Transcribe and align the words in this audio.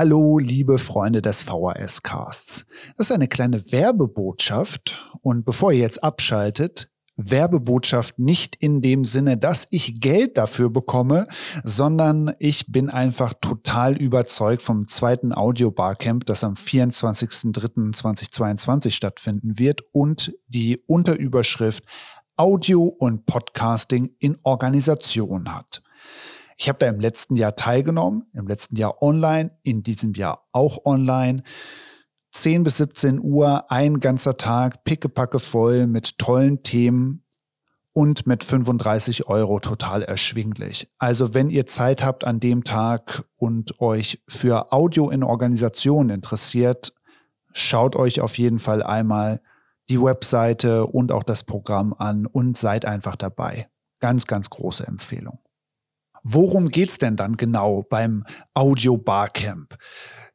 Hallo, 0.00 0.38
liebe 0.38 0.78
Freunde 0.78 1.22
des 1.22 1.42
VHS-Casts. 1.42 2.66
Das 2.96 3.06
ist 3.06 3.12
eine 3.12 3.26
kleine 3.26 3.72
Werbebotschaft 3.72 5.12
und 5.22 5.44
bevor 5.44 5.72
ihr 5.72 5.80
jetzt 5.80 6.04
abschaltet, 6.04 6.88
Werbebotschaft 7.16 8.16
nicht 8.16 8.54
in 8.54 8.80
dem 8.80 9.02
Sinne, 9.02 9.36
dass 9.36 9.66
ich 9.70 10.00
Geld 10.00 10.38
dafür 10.38 10.70
bekomme, 10.70 11.26
sondern 11.64 12.32
ich 12.38 12.70
bin 12.70 12.90
einfach 12.90 13.34
total 13.40 13.96
überzeugt 13.96 14.62
vom 14.62 14.86
zweiten 14.86 15.34
Audio 15.34 15.72
Barcamp, 15.72 16.26
das 16.26 16.44
am 16.44 16.54
24.03.2022 16.54 18.92
stattfinden 18.92 19.58
wird 19.58 19.80
und 19.90 20.32
die 20.46 20.80
Unterüberschrift 20.86 21.82
Audio 22.36 22.84
und 22.84 23.26
Podcasting 23.26 24.10
in 24.20 24.38
Organisation 24.44 25.52
hat. 25.52 25.82
Ich 26.60 26.68
habe 26.68 26.80
da 26.80 26.88
im 26.88 26.98
letzten 26.98 27.36
Jahr 27.36 27.54
teilgenommen, 27.54 28.26
im 28.34 28.48
letzten 28.48 28.74
Jahr 28.74 29.00
online, 29.00 29.52
in 29.62 29.84
diesem 29.84 30.14
Jahr 30.14 30.48
auch 30.50 30.84
online. 30.84 31.44
10 32.32 32.64
bis 32.64 32.78
17 32.78 33.20
Uhr, 33.20 33.70
ein 33.70 34.00
ganzer 34.00 34.36
Tag, 34.36 34.82
pickepacke 34.82 35.38
voll 35.38 35.86
mit 35.86 36.18
tollen 36.18 36.64
Themen 36.64 37.24
und 37.92 38.26
mit 38.26 38.42
35 38.42 39.28
Euro 39.28 39.60
total 39.60 40.02
erschwinglich. 40.02 40.92
Also 40.98 41.32
wenn 41.32 41.48
ihr 41.48 41.66
Zeit 41.66 42.02
habt 42.02 42.24
an 42.24 42.40
dem 42.40 42.64
Tag 42.64 43.22
und 43.36 43.80
euch 43.80 44.20
für 44.26 44.72
Audio 44.72 45.10
in 45.10 45.22
Organisation 45.22 46.10
interessiert, 46.10 46.92
schaut 47.52 47.94
euch 47.94 48.20
auf 48.20 48.36
jeden 48.36 48.58
Fall 48.58 48.82
einmal 48.82 49.40
die 49.88 50.02
Webseite 50.02 50.86
und 50.86 51.12
auch 51.12 51.22
das 51.22 51.44
Programm 51.44 51.94
an 51.96 52.26
und 52.26 52.58
seid 52.58 52.84
einfach 52.84 53.14
dabei. 53.14 53.68
Ganz, 54.00 54.26
ganz 54.26 54.50
große 54.50 54.86
Empfehlung. 54.86 55.38
Worum 56.22 56.68
geht's 56.68 56.98
denn 56.98 57.16
dann 57.16 57.36
genau 57.36 57.82
beim 57.82 58.24
Audio 58.54 58.96
Barcamp? 58.96 59.76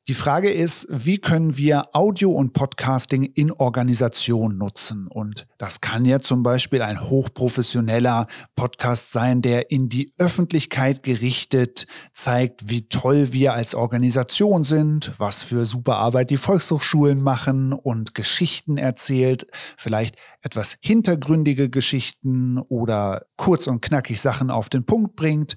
Die 0.10 0.16
Frage 0.16 0.52
ist, 0.52 0.86
wie 0.90 1.18
können 1.18 1.56
wir 1.56 1.96
Audio 1.96 2.30
und 2.30 2.52
Podcasting 2.52 3.23
in 3.23 3.54
Organisation 3.54 4.58
nutzen? 4.58 5.08
Und 5.08 5.48
das 5.58 5.80
kann 5.80 6.04
ja 6.04 6.20
zum 6.20 6.44
Beispiel 6.44 6.82
ein 6.82 7.00
hochprofessioneller 7.00 8.28
Podcast 8.58 9.14
sein, 9.14 9.42
der 9.42 9.72
in 9.72 9.88
die 9.88 10.12
Öffentlichkeit 10.18 11.04
gerichtet 11.04 11.88
zeigt, 12.12 12.70
wie 12.70 12.90
toll 12.90 13.32
wir 13.32 13.54
als 13.54 13.76
Organisation 13.76 14.66
sind, 14.66 15.14
was 15.20 15.42
für 15.42 15.64
super 15.64 16.00
Arbeit 16.00 16.32
die 16.32 16.38
Volkshochschulen 16.38 17.22
machen 17.22 17.72
und 17.72 18.14
Geschichten 18.14 18.76
erzählt, 18.78 19.48
vielleicht 19.78 20.17
etwas 20.42 20.76
hintergründige 20.82 21.70
Geschichten 21.70 22.58
oder 22.58 23.22
kurz 23.38 23.67
und 23.67 23.80
knackig 23.80 24.20
Sachen 24.20 24.52
auf 24.52 24.67
den 24.67 24.86
Punkt 24.86 25.16
bringt 25.16 25.56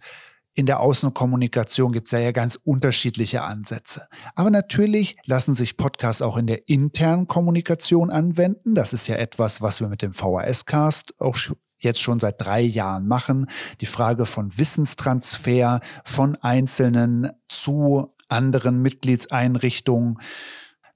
in 0.57 0.65
der 0.65 0.81
Außenkommunikation 0.81 1.93
gibt 1.93 2.09
es 2.09 2.13
ja, 2.13 2.19
ja 2.19 2.33
ganz 2.33 2.59
unterschiedliche 2.65 3.43
Ansätze. 3.43 4.09
Aber 4.35 4.51
natürlich 4.51 5.17
lassen 5.27 5.55
sich 5.55 5.77
Podcasts 5.77 6.23
auch 6.23 6.39
in 6.39 6.47
der 6.47 6.67
internen 6.67 7.27
Kommunikation 7.27 8.11
anwenden. 8.11 8.75
Das 8.75 8.95
ist 8.95 9.07
ja 9.07 9.17
etwas, 9.17 9.61
was 9.61 9.81
wir 9.81 9.89
mit 9.89 10.01
dem 10.01 10.15
VHS-Cast 10.15 11.21
auch 11.21 11.37
jetzt 11.79 12.01
schon 12.01 12.21
seit 12.21 12.41
drei 12.41 12.63
Jahren 12.63 13.07
machen. 13.07 13.51
Die 13.83 13.87
Frage 13.87 14.25
von 14.25 14.57
Wissenstransfer 14.57 15.81
von 16.05 16.37
Einzelnen 16.37 17.33
zu 17.49 18.15
anderen 18.29 18.81
Mitgliedseinrichtungen. 18.81 20.19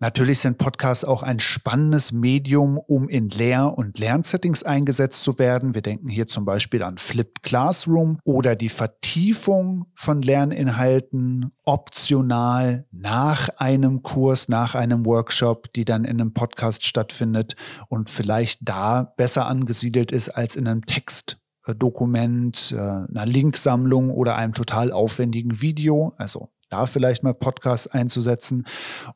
Natürlich 0.02 0.38
sind 0.38 0.56
Podcasts 0.56 1.04
auch 1.04 1.22
ein 1.22 1.40
spannendes 1.40 2.10
Medium, 2.10 2.78
um 2.78 3.10
in 3.10 3.28
Lehr- 3.28 3.76
und 3.76 3.98
Lernsettings 3.98 4.62
eingesetzt 4.62 5.22
zu 5.22 5.38
werden. 5.38 5.74
Wir 5.74 5.82
denken 5.82 6.08
hier 6.08 6.26
zum 6.26 6.46
Beispiel 6.46 6.82
an 6.82 6.96
Flipped 6.96 7.42
Classroom 7.42 8.18
oder 8.24 8.56
die 8.56 8.70
Vertiefung 8.70 9.84
von 9.94 10.22
Lerninhalten 10.22 11.52
optional 11.66 12.86
nach 12.90 13.50
einem 13.58 14.02
Kurs, 14.02 14.48
nach 14.48 14.74
einem 14.74 15.04
Workshop, 15.04 15.70
die 15.74 15.84
dann 15.84 16.04
in 16.04 16.18
einem 16.18 16.32
Podcast 16.32 16.86
stattfindet 16.86 17.54
und 17.88 18.08
vielleicht 18.08 18.60
da 18.62 19.02
besser 19.02 19.46
angesiedelt 19.46 20.12
ist 20.12 20.30
als 20.30 20.56
in 20.56 20.66
einem 20.66 20.86
Text. 20.86 21.36
Dokument, 21.78 22.74
äh, 22.74 22.80
einer 22.80 23.26
Linksammlung 23.26 24.10
oder 24.10 24.34
einem 24.34 24.54
total 24.54 24.90
aufwendigen 24.90 25.60
Video. 25.60 26.14
Also 26.16 26.48
da 26.70 26.86
vielleicht 26.86 27.22
mal 27.22 27.34
Podcasts 27.34 27.86
einzusetzen. 27.86 28.66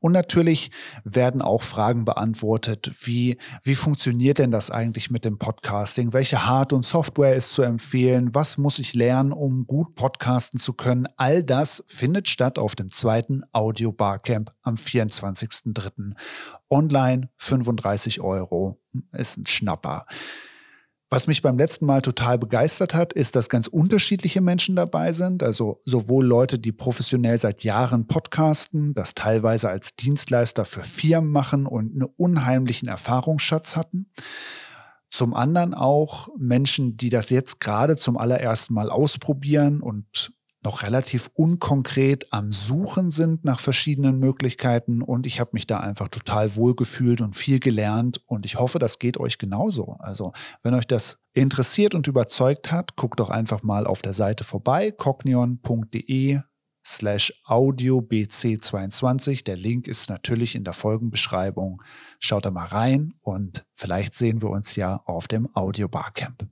Und 0.00 0.12
natürlich 0.12 0.70
werden 1.04 1.42
auch 1.42 1.62
Fragen 1.62 2.04
beantwortet, 2.04 2.92
wie, 3.03 3.38
wie 3.62 3.75
funktioniert 3.75 4.38
denn 4.38 4.50
das 4.50 4.70
eigentlich 4.70 5.10
mit 5.10 5.25
dem 5.25 5.38
Podcasting? 5.38 6.12
Welche 6.12 6.47
Hard- 6.47 6.72
und 6.72 6.84
Software 6.84 7.34
ist 7.34 7.53
zu 7.54 7.62
empfehlen? 7.62 8.34
Was 8.34 8.59
muss 8.59 8.78
ich 8.78 8.94
lernen, 8.94 9.32
um 9.32 9.66
gut 9.66 9.94
podcasten 9.94 10.60
zu 10.60 10.72
können? 10.72 11.09
All 11.16 11.43
das 11.43 11.84
findet 11.87 12.28
statt 12.28 12.59
auf 12.59 12.75
dem 12.75 12.91
zweiten 12.91 13.43
Audio 13.53 13.93
Barcamp 13.93 14.53
am 14.62 14.75
24.03. 14.75 16.14
Online 16.70 17.31
35 17.37 18.20
Euro 18.20 18.81
ist 19.12 19.38
ein 19.38 19.47
Schnapper. 19.47 20.06
Was 21.10 21.26
mich 21.26 21.42
beim 21.42 21.59
letzten 21.59 21.87
Mal 21.87 22.03
total 22.03 22.38
begeistert 22.38 22.94
hat, 22.94 23.12
ist, 23.12 23.37
dass 23.37 23.48
ganz 23.48 23.66
unterschiedliche 23.66 24.41
Menschen 24.41 24.75
dabei 24.75 25.12
sind. 25.12 25.42
Also 25.42 25.81
sowohl 25.84 26.25
Leute, 26.25 26.59
die 26.59 26.72
professionell 26.72 27.38
seit 27.38 27.62
Jahren 27.62 28.06
podcasten, 28.06 28.94
das 28.94 29.14
teilweise 29.14 29.69
als 29.69 29.94
Dienstleister 29.97 30.64
für 30.64 30.82
Firmen 30.82 31.31
machen 31.31 31.66
und 31.66 31.93
einen 31.93 32.10
unheimlichen 32.16 32.88
Erfahrungsschatz 32.88 33.76
hatten. 33.76 34.10
Zum 35.10 35.34
anderen 35.34 35.75
auch 35.75 36.28
Menschen, 36.37 36.97
die 36.97 37.10
das 37.10 37.31
jetzt 37.31 37.60
gerade 37.60 37.97
zum 37.97 38.16
allerersten 38.16 38.75
Mal 38.75 38.91
ausprobieren 38.91 39.81
und 39.81 40.32
noch 40.64 40.82
relativ 40.82 41.30
unkonkret 41.34 42.32
am 42.32 42.50
Suchen 42.52 43.10
sind 43.10 43.44
nach 43.44 43.60
verschiedenen 43.60 44.19
Möglichkeiten 44.19 45.02
und 45.02 45.26
ich 45.26 45.38
habe 45.38 45.50
mich 45.52 45.66
da 45.66 45.80
einfach 45.80 46.08
total 46.08 46.56
wohl 46.56 46.75
gefühlt 46.75 47.20
und 47.20 47.36
viel 47.36 47.60
gelernt 47.60 48.22
und 48.26 48.47
ich 48.47 48.58
hoffe, 48.58 48.78
das 48.78 48.98
geht 48.98 49.19
euch 49.19 49.38
genauso. 49.38 49.97
Also 49.98 50.32
wenn 50.62 50.75
euch 50.75 50.86
das 50.86 51.19
interessiert 51.34 51.94
und 51.94 52.06
überzeugt 52.06 52.72
hat, 52.72 52.97
guckt 52.97 53.20
doch 53.20 53.30
einfach 53.30 53.62
mal 53.62 53.86
auf 53.86 54.00
der 54.00 54.14
Seite 54.14 54.44
vorbei, 54.44 54.91
cognion.de 54.91 56.41
slash 56.86 57.32
audiobc22. 57.46 59.44
Der 59.44 59.56
Link 59.56 59.86
ist 59.86 60.08
natürlich 60.08 60.54
in 60.54 60.64
der 60.64 60.75
Folgenbeschreibung. 60.75 61.82
Schaut 62.19 62.44
da 62.44 62.50
mal 62.50 62.66
rein 62.66 63.14
und 63.20 63.64
vielleicht 63.72 64.14
sehen 64.14 64.42
wir 64.42 64.50
uns 64.50 64.76
ja 64.76 64.96
auf 65.04 65.28
dem 65.28 65.48
Audio 65.54 65.88
Barcamp. 65.88 66.46